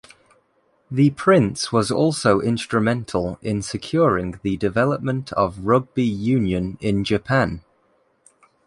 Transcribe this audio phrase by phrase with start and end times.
[0.89, 7.63] The prince was also instrumental in securing the development of rugby union in Japan.